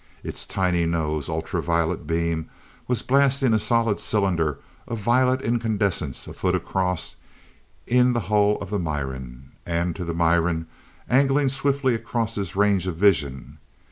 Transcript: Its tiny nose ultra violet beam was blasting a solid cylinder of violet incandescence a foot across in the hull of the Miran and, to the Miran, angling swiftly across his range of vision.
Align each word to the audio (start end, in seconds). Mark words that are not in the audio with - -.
Its 0.23 0.47
tiny 0.47 0.87
nose 0.87 1.29
ultra 1.29 1.61
violet 1.61 2.07
beam 2.07 2.49
was 2.87 3.03
blasting 3.03 3.53
a 3.53 3.59
solid 3.59 3.99
cylinder 3.99 4.57
of 4.87 4.97
violet 4.97 5.41
incandescence 5.43 6.25
a 6.25 6.33
foot 6.33 6.55
across 6.55 7.15
in 7.85 8.13
the 8.13 8.21
hull 8.21 8.57
of 8.61 8.71
the 8.71 8.79
Miran 8.79 9.51
and, 9.63 9.95
to 9.95 10.03
the 10.03 10.15
Miran, 10.15 10.65
angling 11.07 11.49
swiftly 11.49 11.93
across 11.93 12.33
his 12.33 12.55
range 12.55 12.87
of 12.87 12.95
vision. 12.95 13.59